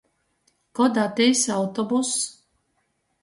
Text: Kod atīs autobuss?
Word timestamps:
Kod 0.79 0.97
atīs 1.01 1.43
autobuss? 1.57 2.15